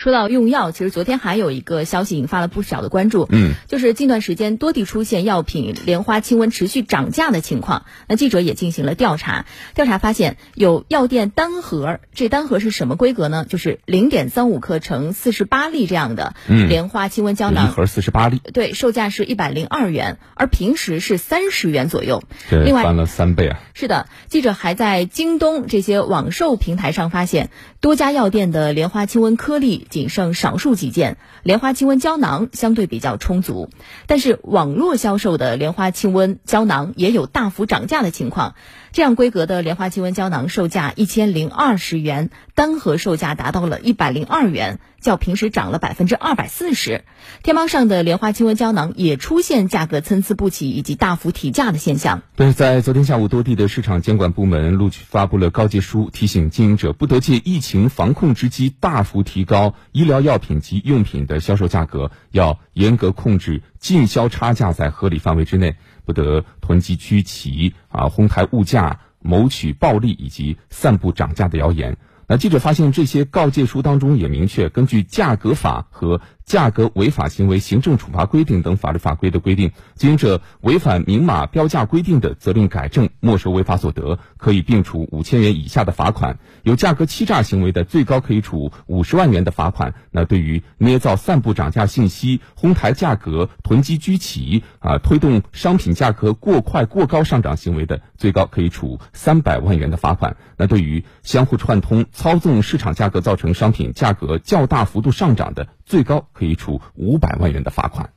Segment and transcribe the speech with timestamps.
[0.00, 7.84] 说到用药，其实昨天还有一个消息引发了不少的关注，嗯，就是近段时间多地出现药品莲花清瘟持续涨价的情况。
[8.08, 9.44] 那记者也进行了调查，
[9.74, 13.44] 调查发现有药店单盒，这单盒是什么规格呢？
[13.46, 22.22] 就是零点三五克乘四十八粒这样的莲花清瘟胶囊，一盒四十八粒，对，售价是一百零二元，而平时是三十元左右。
[22.48, 23.60] 另外翻了三倍啊！
[23.74, 33.68] 是的，记者还在京东这些网售平台上发现，多家药店的莲花清瘟颗粒仅剩少数几件，莲花清瘟胶囊相对比较充足。
[34.06, 38.54] 但是网络销售的莲花清瘟胶囊也有大幅涨价的情况。
[38.92, 47.04] 这样规格的莲花清瘟胶囊售价一千零二十元，单盒售价达到了一百零二元，较平时涨了百分之二百四十。
[47.44, 52.22] 天猫上的莲花清瘟胶囊也出现价格参差不齐以及大幅提价的现象。
[52.34, 65.76] 对，在昨天下午，多地的市场监管部门陆续发布了告诫书，提醒经营者不得借疫情防控之机大幅提高医疗药品及用品的销售价格，要严格控制进销差价在合理范围之内。
[66.04, 71.96] 不得囤积居奇啊，哄抬物价、谋取暴利以及散布涨价的谣言。
[72.26, 76.20] 那记者发现，这些告诫书当中也明确，根据价格法和。
[76.50, 89.94] 价格违法行为行政处罚规定等法律法规的规定，经营者违反明码标价规定的，责令改正、没收违法所得，可以并处五千元以下的罚款；有价格欺诈行为的，最高可以处五十万元的罚款。
[90.10, 100.36] 那对于捏造、散布涨价信息、哄抬价格、囤积居奇啊，推动商品价格过快、过高上涨行为的，最高可以处三百万元的罚款。
[100.56, 108.14] 那对于相互串通、操纵市场价格，造成商品价格较大幅度上涨的，最高可以处五百万元的罚款。